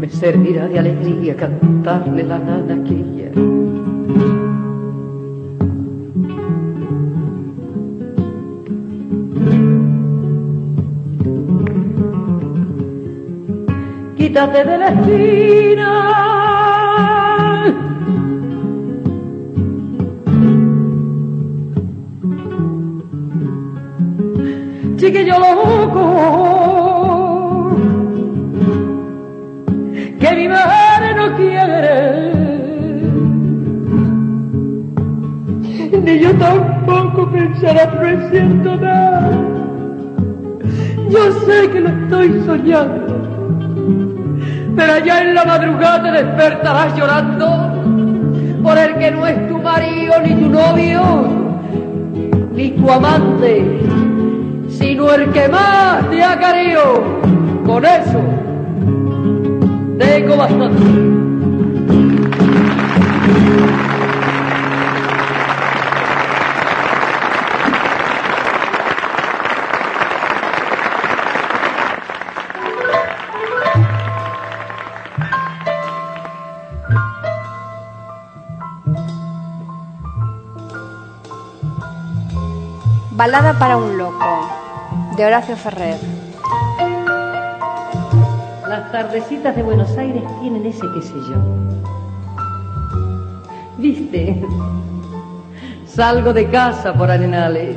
Me 0.00 0.08
servirá 0.08 0.66
de 0.66 0.78
alegría 0.80 1.36
cantarle 1.36 2.24
la 2.24 2.38
nana 2.38 2.74
aquella. 2.74 3.55
De 14.52 14.64
la 14.64 14.88
esquina. 14.88 15.90
Chiquillo 24.96 25.38
loco, 25.38 26.04
que 30.20 30.30
mi 30.36 30.48
madre 30.48 31.14
no 31.16 31.36
quiere, 31.36 32.32
ni 36.02 36.18
yo 36.20 36.32
tampoco 36.36 37.30
pensará, 37.30 37.86
no 37.86 38.06
es 38.06 38.30
cierto 38.30 38.76
nada. 38.76 39.30
Yo 41.10 41.32
sé 41.44 41.68
que 41.70 41.80
lo 41.80 41.88
estoy 41.88 42.42
soñando 42.46 43.05
pero 44.76 44.92
allá 44.92 45.22
en 45.22 45.34
la 45.34 45.44
madrugada 45.44 46.02
te 46.02 46.22
despertarás 46.22 46.94
llorando 46.96 47.72
por 48.62 48.76
el 48.76 48.94
que 48.98 49.10
no 49.10 49.26
es 49.26 49.48
tu 49.48 49.58
marido 49.58 50.14
ni 50.22 50.34
tu 50.34 50.48
novio 50.50 51.02
ni 52.52 52.70
tu 52.70 52.90
amante, 52.90 53.80
sino 54.68 55.12
el 55.12 55.30
que 55.30 55.48
más 55.48 56.08
te 56.10 56.22
ha 56.22 56.38
querido. 56.38 57.02
Con 57.64 57.84
eso 57.84 58.20
tengo 59.98 60.36
bastante. 60.36 61.15
Balada 83.26 83.58
para 83.58 83.76
un 83.76 83.98
loco, 83.98 84.48
de 85.16 85.26
Horacio 85.26 85.56
Ferrer. 85.56 85.98
Las 88.68 88.92
tardecitas 88.92 89.56
de 89.56 89.64
Buenos 89.64 89.98
Aires 89.98 90.22
tienen 90.40 90.64
ese 90.64 90.86
qué 90.94 91.02
sé 91.02 91.14
yo. 91.28 91.34
¿Viste? 93.78 94.46
Salgo 95.86 96.32
de 96.32 96.48
casa 96.48 96.94
por 96.94 97.10
Arenales. 97.10 97.76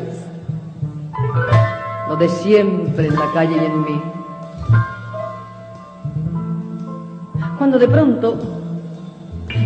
Lo 2.08 2.16
de 2.16 2.30
siempre 2.30 3.08
en 3.08 3.16
la 3.16 3.26
calle 3.34 3.56
y 3.56 3.66
en 3.66 3.82
mí. 3.82 4.02
Cuando 7.58 7.80
de 7.80 7.88
pronto, 7.88 8.38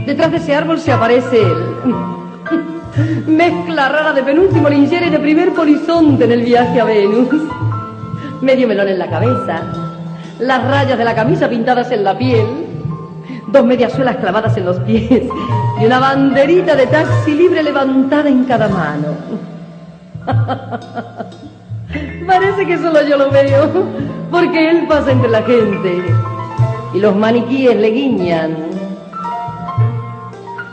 detrás 0.06 0.32
de 0.32 0.38
ese 0.38 0.56
árbol 0.56 0.80
se 0.80 0.94
aparece 0.94 1.42
él. 1.42 2.23
Mezcla 2.96 3.90
rara 3.90 4.14
de 4.14 4.22
penúltimo 4.22 4.70
linchera 4.70 5.08
y 5.08 5.10
de 5.10 5.20
primer 5.20 5.52
polizonte 5.54 6.26
en 6.26 6.32
el 6.32 6.44
viaje 6.44 6.80
a 6.80 6.84
Venus. 6.84 7.30
Medio 8.42 8.68
melón 8.68 8.88
en 8.88 9.00
la 9.00 9.10
cabeza, 9.10 9.64
las 10.40 10.64
rayas 10.64 10.98
de 10.98 11.04
la 11.04 11.16
camisa 11.16 11.50
pintadas 11.50 11.92
en 11.92 12.04
la 12.04 12.18
piel, 12.18 12.46
dos 13.48 13.66
mediasuelas 13.66 14.18
clavadas 14.18 14.56
en 14.58 14.66
los 14.66 14.80
pies 14.82 15.24
y 15.82 15.86
una 15.86 16.00
banderita 16.00 16.76
de 16.76 16.88
taxi 16.88 17.34
libre 17.34 17.64
levantada 17.64 18.30
en 18.30 18.44
cada 18.44 18.68
mano. 18.68 19.16
Parece 22.28 22.68
que 22.68 22.78
solo 22.78 23.02
yo 23.08 23.18
lo 23.18 23.32
veo, 23.32 23.70
porque 24.30 24.70
él 24.70 24.86
pasa 24.88 25.12
entre 25.12 25.30
la 25.30 25.42
gente 25.44 26.04
y 26.94 27.00
los 27.00 27.16
maniquíes 27.16 27.76
le 27.76 27.90
guiñan 27.90 28.73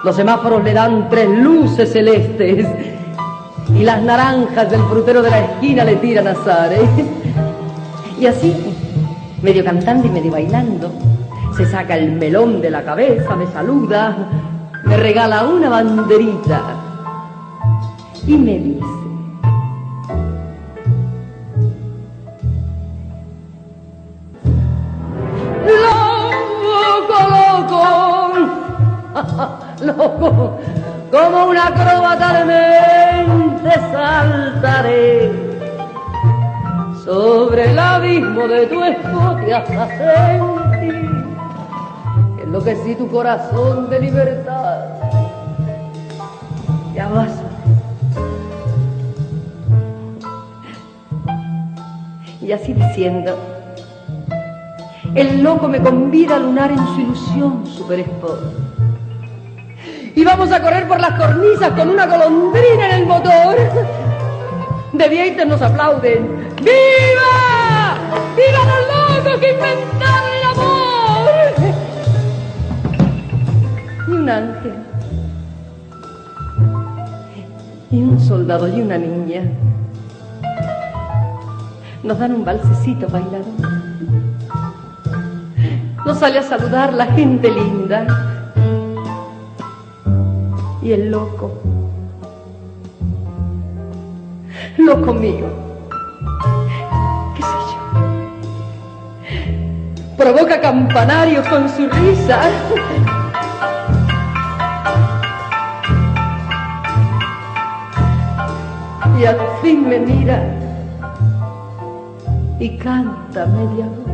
los 0.05 0.17
semáforos 0.17 0.65
le 0.65 0.73
dan 0.73 1.09
tres 1.11 1.29
luces 1.29 1.93
celestes 1.93 2.67
y 3.75 3.85
las 3.85 4.03
naranjas 4.03 4.71
del 4.71 4.83
frutero 4.83 5.23
de 5.23 5.31
la 5.31 5.41
esquina 5.41 5.85
le 5.85 5.97
tiran 5.97 6.27
azares. 6.27 6.89
Y 8.19 8.27
así, 8.27 8.55
medio 9.43 9.65
cantando 9.65 10.07
y 10.07 10.11
medio 10.11 10.33
bailando, 10.33 10.93
se 11.57 11.67
saca 11.67 11.97
el 11.97 12.13
melón 12.13 12.61
de 12.61 12.71
la 12.71 12.83
cabeza, 12.83 13.37
me 13.37 13.47
saluda, 13.47 14.17
me 14.85 14.97
regala 14.97 15.45
una 15.45 15.69
banderita 15.69 16.63
y 18.27 18.37
me 18.37 18.59
dice, 18.59 19.10
loco, 29.85 30.59
como 31.11 31.47
una 31.47 31.69
acróbata 31.69 32.39
de 32.39 32.45
mente 32.45 33.71
saltaré 33.93 35.33
sobre 37.05 37.71
el 37.71 37.79
abismo 37.79 38.47
de 38.47 38.67
tu 38.67 38.85
escote 38.85 39.55
hasta 39.55 39.89
sentir 39.89 41.11
que 42.37 42.43
enloquecí 42.43 42.95
tu 42.95 43.09
corazón 43.09 43.89
de 43.89 44.01
libertad. 44.01 44.85
Ya 46.95 47.09
vas. 47.09 47.33
Y 52.43 52.53
así 52.53 52.75
diciendo, 52.75 53.39
el 55.15 55.43
loco 55.43 55.69
me 55.69 55.81
convida 55.81 56.37
a 56.37 56.39
lunar 56.39 56.71
en 56.71 56.87
su 56.87 57.01
ilusión 57.01 57.67
super 57.67 58.01
sport 58.01 58.70
y 60.15 60.25
vamos 60.25 60.51
a 60.53 60.61
correr 60.61 60.89
por 60.89 61.01
las 61.01 61.13
cornisas 61.19 61.71
con 61.71 61.89
una 61.89 62.07
golondrina 62.07 62.91
en 62.91 62.95
el 63.01 63.07
motor. 63.07 63.57
De 64.93 65.09
Vieiter 65.09 65.47
nos 65.47 65.63
aplauden. 65.63 66.51
¡Viva! 66.57 67.97
¡Viva 68.37 68.59
los 68.67 69.25
locos 69.25 69.41
que 69.41 69.53
inventaron 69.53 70.31
el 70.37 70.45
amor! 70.51 71.31
Y 74.09 74.11
un 74.11 74.29
ángel. 74.29 74.75
Y 77.93 78.03
un 78.03 78.21
soldado 78.21 78.69
y 78.69 78.81
una 78.81 78.99
niña. 78.99 79.43
Nos 82.03 82.19
dan 82.19 82.35
un 82.35 82.45
balsecito 82.45 83.09
bailado. 83.09 83.45
Nos 86.05 86.19
sale 86.19 86.39
a 86.39 86.43
saludar 86.43 86.93
la 86.95 87.07
gente 87.07 87.51
linda 87.51 88.30
y 90.83 90.93
el 90.93 91.11
loco. 91.11 91.53
Loco 94.79 95.15
mío. 95.15 95.47
¿Qué 97.37 97.43
sé 97.43 97.49
yo? 97.73 97.79
Provoca 100.17 100.61
campanarios 100.61 101.47
con 101.49 101.69
su 101.69 101.89
risa. 101.89 102.41
y 109.21 109.25
al 109.27 109.39
fin 109.61 109.87
me 109.87 109.99
mira 109.99 110.43
y 112.59 112.79
canta 112.79 113.45
media 113.45 113.85
voz. 113.87 114.10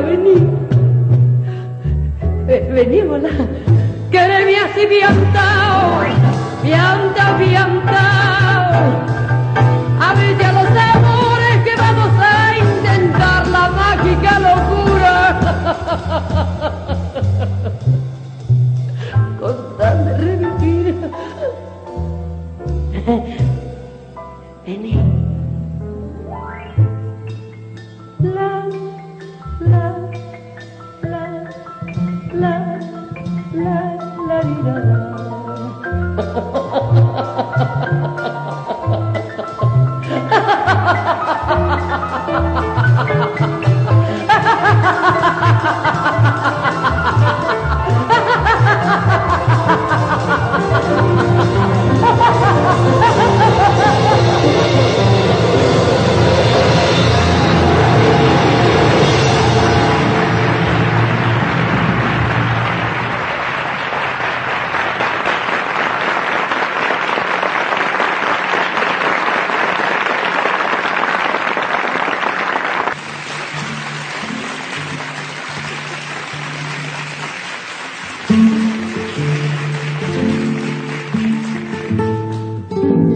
Vení. 0.00 0.58
Vení, 2.70 3.00
hola. 3.00 3.30
Quereme 4.10 4.54
así 4.64 4.86
piantao, 4.86 6.04
piantao, 6.62 7.38
piantao. 7.38 8.13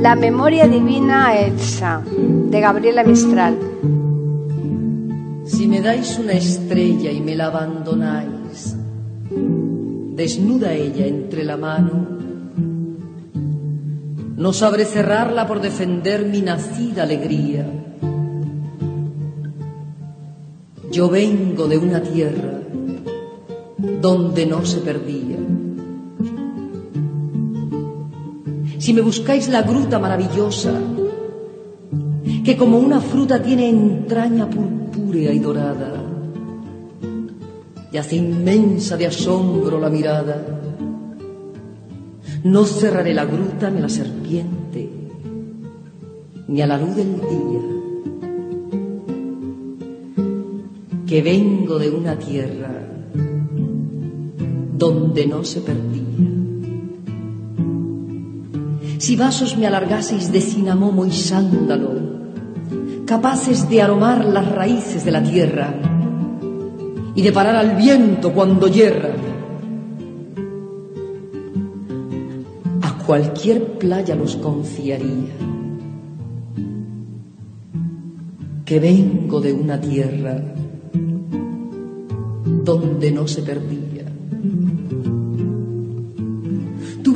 La 0.01 0.15
memoria 0.15 0.67
divina 0.69 1.37
Elsa, 1.37 2.03
de 2.07 2.61
Gabriela 2.61 3.05
Mistral. 3.05 3.59
Si 5.45 5.67
me 5.67 5.81
dais 5.81 6.19
una 6.19 6.33
estrella 6.33 7.11
y 7.11 7.21
me 7.21 7.35
la 7.35 7.47
abandonáis, 7.47 8.77
desnuda 10.15 10.73
ella 10.73 11.07
entre 11.07 11.45
la 11.45 11.57
mano, 11.57 12.07
no 14.37 14.53
sabré 14.53 14.85
cerrarla 14.85 15.47
por 15.47 15.61
defender 15.61 16.25
mi 16.27 16.43
nacida 16.43 17.03
alegría. 17.03 17.67
Yo 20.93 21.11
vengo 21.11 21.67
de 21.67 21.77
una 21.77 22.03
tierra 22.03 22.58
donde 24.01 24.47
no 24.47 24.65
se 24.65 24.81
perdía. 24.81 25.39
Si 28.79 28.93
me 28.95 29.01
buscáis 29.01 29.49
la 29.49 29.63
gruta 29.63 29.99
maravillosa, 29.99 30.73
que 32.45 32.57
como 32.57 32.79
una 32.79 33.01
fruta 33.01 33.43
tiene 33.43 33.69
entraña 33.69 34.49
purpúrea 34.49 35.33
y 35.33 35.39
dorada, 35.39 36.05
y 37.91 37.97
hace 37.97 38.17
inmensa 38.17 38.97
de 38.97 39.07
asombro 39.07 39.81
la 39.81 39.91
mirada, 39.91 40.61
no 42.45 42.65
cerraré 42.65 43.13
la 43.15 43.25
gruta 43.25 43.69
ni 43.71 43.79
a 43.79 43.83
la 43.83 43.89
serpiente, 43.89 44.89
ni 46.47 46.63
a 46.63 46.67
la 46.67 46.79
luz 46.79 46.95
del 46.95 47.17
día, 47.17 47.61
que 51.07 51.23
vengo 51.23 51.79
de 51.79 51.91
una 51.91 52.17
tierra 52.17 52.88
donde 54.79 55.27
no 55.27 55.45
se 55.45 55.61
perdía. 55.61 56.05
Si 58.99 59.17
vasos 59.17 59.59
me 59.59 59.67
alargaseis 59.67 60.31
de 60.31 60.41
cinamomo 60.41 61.05
y 61.05 61.12
sándalo, 61.12 61.95
capaces 63.05 63.69
de 63.69 63.83
aromar 63.83 64.25
las 64.25 64.51
raíces 64.53 65.05
de 65.05 65.11
la 65.11 65.23
tierra 65.23 65.75
y 67.14 67.23
de 67.23 67.33
parar 67.33 67.57
al 67.57 67.75
viento 67.77 68.33
cuando 68.33 68.69
hierra, 68.69 69.14
a 72.83 72.99
cualquier 73.05 73.79
playa 73.79 74.14
los 74.14 74.37
confiaría, 74.37 75.35
que 78.64 78.79
vengo 78.79 79.41
de 79.41 79.53
una 79.53 79.81
tierra 79.81 80.41
donde 82.64 83.11
no 83.11 83.27
se 83.27 83.43
perdía. 83.43 83.88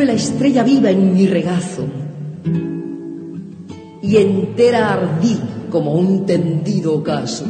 Tuve 0.02 0.14
la 0.14 0.18
estrella 0.18 0.64
viva 0.64 0.90
en 0.90 1.14
mi 1.14 1.28
regazo 1.28 1.84
y 4.02 4.16
entera 4.16 4.94
ardí 4.94 5.38
como 5.70 5.94
un 5.94 6.26
tendido 6.26 6.94
ocaso. 6.94 7.44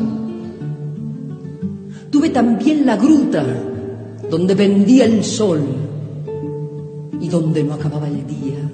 Tuve 2.11 2.29
también 2.29 2.85
la 2.85 2.99
gruta 2.99 3.43
donde 4.31 4.55
pendía 4.55 5.07
el 5.07 5.25
sol 5.25 5.63
y 7.19 7.27
donde 7.31 7.65
no 7.65 7.73
acababa 7.73 8.07
el 8.07 8.27
día. 8.27 8.71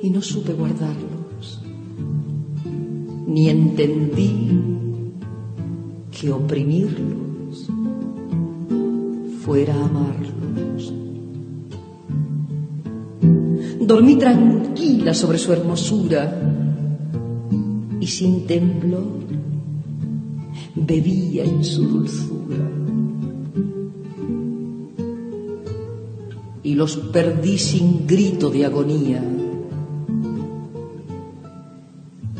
Y 0.00 0.08
no 0.08 0.22
supe 0.22 0.52
guardarlos, 0.52 1.62
ni 3.26 3.48
entendí 3.48 4.46
que 6.12 6.30
oprimirlos 6.30 7.68
fuera 9.44 9.74
amarlos. 9.74 10.29
Dormí 13.90 14.14
tranquila 14.14 15.12
sobre 15.12 15.36
su 15.36 15.52
hermosura 15.52 16.32
y 17.98 18.06
sin 18.06 18.46
temblor 18.46 19.18
bebía 20.76 21.42
en 21.42 21.64
su 21.64 21.88
dulzura. 21.88 22.70
Y 26.62 26.74
los 26.76 26.98
perdí 26.98 27.58
sin 27.58 28.06
grito 28.06 28.48
de 28.48 28.64
agonía, 28.64 29.24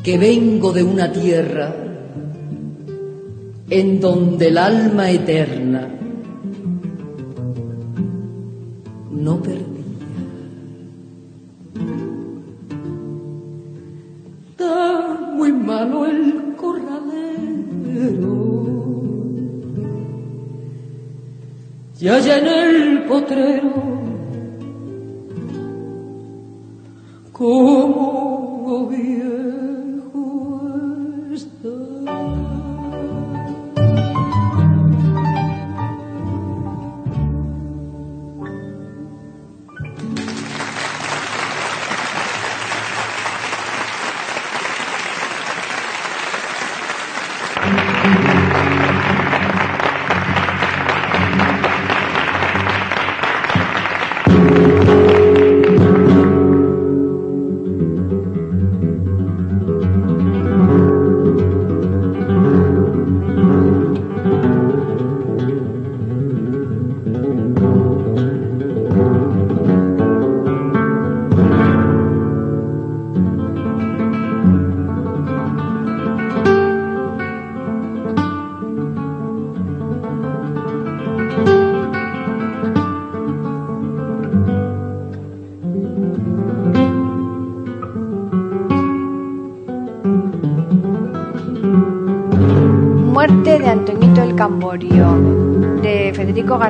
que 0.04 0.18
vengo 0.18 0.72
de 0.72 0.84
una 0.84 1.10
tierra 1.10 1.74
en 3.68 3.98
donde 3.98 4.46
el 4.46 4.56
alma 4.56 5.10
eterna 5.10 5.99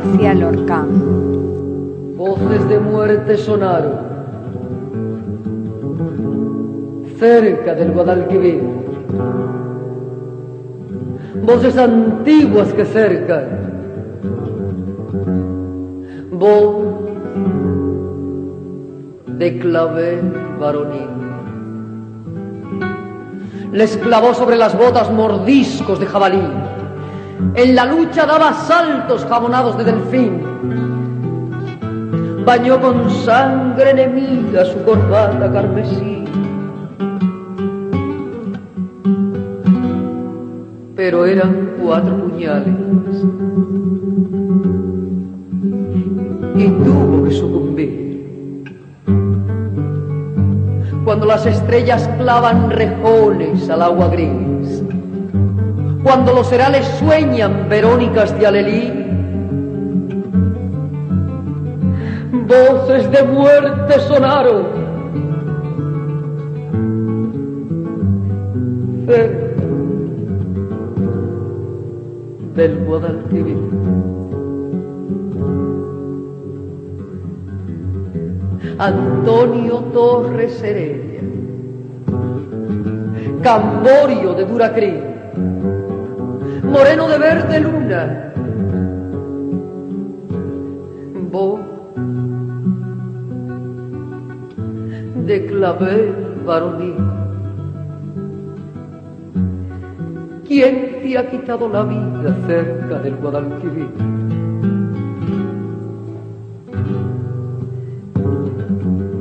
García 0.03 0.33
Lorca. 0.33 0.87
Voces 2.17 2.69
de 2.71 2.81
muerte 2.81 3.37
sonaron 3.37 3.93
cerca 7.19 7.75
del 7.75 7.93
Guadalquivir. 7.93 8.63
Voces 11.45 11.77
antiguas 11.77 12.73
que 12.73 12.85
cercan. 12.87 13.45
Voz 16.33 16.77
de 19.27 19.59
clavel 19.59 20.33
varonil. 20.59 21.11
Les 23.73 23.99
clavó 23.99 24.33
sobre 24.33 24.57
las 24.57 24.77
botas 24.79 25.13
mordiscos 25.13 26.01
de 26.01 26.07
jabalí. 26.07 26.43
En 27.55 27.75
la 27.75 27.85
lucha 27.87 28.27
daba 28.27 28.53
saltos 28.53 29.25
jabonados 29.25 29.77
de 29.79 29.85
delfín. 29.85 30.43
Bañó 32.45 32.81
con 32.81 33.11
sangre 33.11 33.91
enemiga 33.91 34.65
su 34.65 34.83
corbata 34.85 35.53
carmesí. 35.53 36.25
Pero 40.97 41.27
eran 41.27 41.71
cuatro 41.83 42.17
puñales. 42.17 42.75
Y 46.57 46.69
tuvo 46.69 47.25
que 47.25 47.31
sucumbir 47.31 48.01
cuando 51.11 51.27
las 51.27 51.45
estrellas 51.45 52.09
clavan 52.19 52.71
rejones 52.71 53.69
al 53.69 53.83
agua 53.83 54.09
gris, 54.11 54.60
cuando 56.03 56.33
los 56.33 56.51
herales 56.53 56.87
sueñan 56.99 57.69
verónicas 57.69 58.39
de 58.39 58.47
alelí, 58.47 58.93
voces 62.47 63.11
de 63.11 63.23
muerte 63.25 64.01
sonaron. 64.01 64.81
Del 72.55 72.85
Guadalquivir. 72.85 73.59
Antonio 78.79 79.77
Torres 79.93 80.63
Heredia, 80.63 81.21
Camborio 83.43 84.35
de 84.35 84.45
Duracrí, 84.47 85.10
Moreno 86.71 87.09
de 87.09 87.19
Verde 87.19 87.61
Luna, 87.61 88.33
Bo 91.31 91.59
de 95.27 95.47
Clavel 95.47 96.15
Varonil. 96.47 96.95
¿Quién 100.47 101.01
te 101.03 101.19
ha 101.19 101.29
quitado 101.29 101.69
la 101.69 101.83
vida 101.83 102.37
cerca 102.47 102.99
del 103.01 103.17
Guadalquivir? 103.17 103.89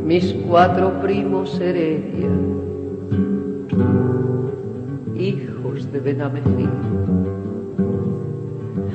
mis 0.09 0.33
cuatro 0.47 0.91
primos 1.03 1.59
Heredia, 1.59 2.31
hijos 5.13 5.91
de 5.91 5.99
Benamejí. 5.99 6.67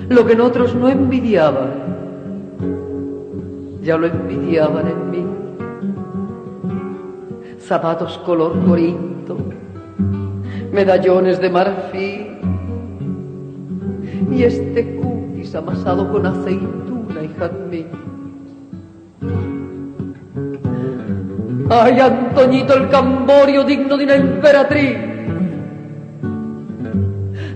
Lo 0.08 0.26
que 0.26 0.34
en 0.34 0.40
otros 0.40 0.74
no 0.74 0.88
envidiaban, 0.88 1.70
ya 3.82 3.96
lo 3.96 4.06
envidiaban 4.06 4.88
en 4.88 5.10
mí. 5.10 5.26
Zapatos 7.58 8.18
color 8.18 8.52
corinto, 8.66 9.36
medallones 10.72 11.40
de 11.40 11.50
marfil 11.50 12.26
y 14.30 14.42
este 14.42 14.96
cutis 14.96 15.54
amasado 15.54 16.10
con 16.12 16.26
aceituna 16.26 17.22
y 17.22 17.28
jazmín. 17.38 17.86
Ay, 21.70 21.98
Antoñito 21.98 22.74
el 22.74 22.88
Camborio, 22.90 23.64
digno 23.64 23.96
de 23.96 24.04
una 24.04 24.16
emperatriz. 24.16 24.96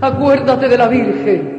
Acuérdate 0.00 0.68
de 0.68 0.78
la 0.78 0.88
Virgen. 0.88 1.57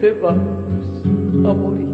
Te 0.00 0.12
vas 0.12 0.36
a 0.36 1.52
morir? 1.54 1.88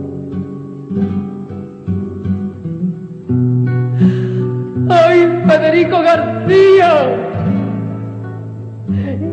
¡Ay, 4.91 5.43
Federico 5.47 6.03
García! 6.03 6.91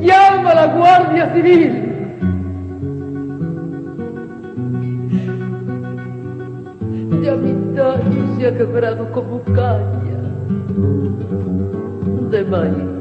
¡Llama 0.02 0.52
a 0.52 0.56
la 0.56 0.66
Guardia 0.68 1.34
Civil! 1.34 1.88
Ya 7.22 7.36
mi 7.36 7.76
tallo 7.76 8.36
se 8.38 8.48
ha 8.48 8.58
quebrado 8.58 9.12
como 9.12 9.42
caña 9.54 10.22
de 12.32 12.44
maíz. 12.46 12.92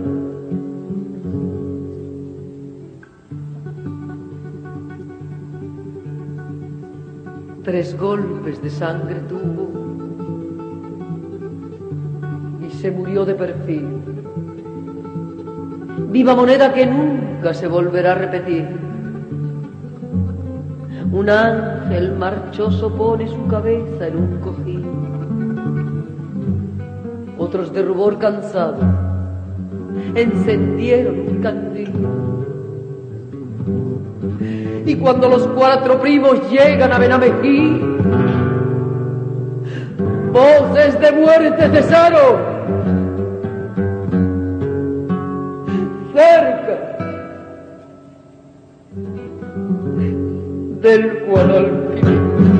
Tres 7.62 7.94
golpes 7.98 8.62
de 8.62 8.70
sangre 8.70 9.20
tuvo 9.28 9.68
y 12.66 12.70
se 12.70 12.90
murió 12.90 13.26
de 13.26 13.34
perfil. 13.34 13.86
Viva 16.10 16.34
moneda 16.34 16.72
que 16.72 16.86
nunca 16.86 17.52
se 17.52 17.68
volverá 17.68 18.12
a 18.12 18.14
repetir. 18.14 18.66
Un 21.12 21.28
ángel 21.28 22.16
marchoso 22.16 22.96
pone 22.96 23.28
su 23.28 23.46
cabeza 23.46 24.06
en 24.06 24.16
un 24.16 24.40
cojín. 24.40 24.84
Otros 27.36 27.74
de 27.74 27.82
rubor 27.82 28.18
cansado 28.18 28.80
encendieron 30.14 31.20
un 31.20 31.42
candil. 31.42 31.92
Y 34.85 34.97
cuando 34.97 35.28
los 35.28 35.47
cuatro 35.49 36.01
primos 36.01 36.51
llegan 36.51 36.93
a 36.93 36.99
Benamejí, 36.99 37.81
voces 40.33 41.01
de 41.01 41.12
muerte 41.12 41.68
cesaron. 41.70 42.61
Cerca 46.14 46.97
del 50.81 51.24
Guadalquivir. 51.26 52.59